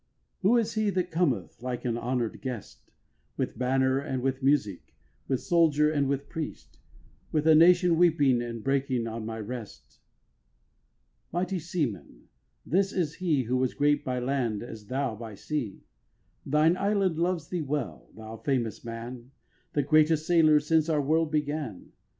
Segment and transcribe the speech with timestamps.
[0.37, 0.41] 6.
[0.41, 2.89] Who is he that cometh, like an honour'd guest,
[3.37, 4.95] With banner and with music,
[5.27, 6.79] with soldier and with priest,
[7.31, 9.99] With a nation weeping, and breaking on my rest?
[11.31, 12.29] Mighty seaman,
[12.65, 15.83] this is he Was great by land as thou by sea.
[16.47, 19.29] Thine island loves thee well, thou famous man,
[19.73, 21.91] The greatest sailor since our world began.